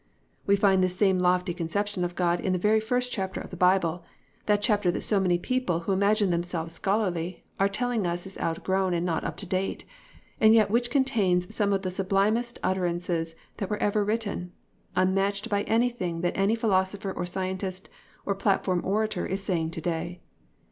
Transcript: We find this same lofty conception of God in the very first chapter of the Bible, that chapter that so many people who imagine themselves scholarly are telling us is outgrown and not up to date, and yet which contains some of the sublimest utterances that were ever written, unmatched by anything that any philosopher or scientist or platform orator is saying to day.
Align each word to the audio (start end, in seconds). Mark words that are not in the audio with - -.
We 0.47 0.55
find 0.55 0.83
this 0.83 0.97
same 0.97 1.19
lofty 1.19 1.53
conception 1.53 2.03
of 2.03 2.15
God 2.15 2.39
in 2.39 2.53
the 2.53 2.57
very 2.57 2.79
first 2.79 3.11
chapter 3.11 3.39
of 3.39 3.51
the 3.51 3.55
Bible, 3.55 4.03
that 4.47 4.59
chapter 4.59 4.89
that 4.89 5.03
so 5.03 5.19
many 5.19 5.37
people 5.37 5.81
who 5.81 5.91
imagine 5.91 6.31
themselves 6.31 6.73
scholarly 6.73 7.43
are 7.59 7.69
telling 7.69 8.07
us 8.07 8.25
is 8.25 8.35
outgrown 8.39 8.95
and 8.95 9.05
not 9.05 9.23
up 9.23 9.37
to 9.37 9.45
date, 9.45 9.85
and 10.39 10.55
yet 10.55 10.71
which 10.71 10.89
contains 10.89 11.53
some 11.53 11.71
of 11.71 11.83
the 11.83 11.91
sublimest 11.91 12.57
utterances 12.63 13.35
that 13.57 13.69
were 13.69 13.77
ever 13.77 14.03
written, 14.03 14.53
unmatched 14.95 15.51
by 15.51 15.61
anything 15.65 16.21
that 16.21 16.35
any 16.35 16.55
philosopher 16.55 17.11
or 17.11 17.27
scientist 17.27 17.87
or 18.25 18.33
platform 18.33 18.81
orator 18.83 19.27
is 19.27 19.43
saying 19.43 19.69
to 19.69 19.81
day. 19.81 20.19